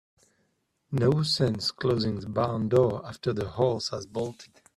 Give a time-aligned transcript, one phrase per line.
[0.93, 4.49] No sense closing the barn door after the horse has bolted.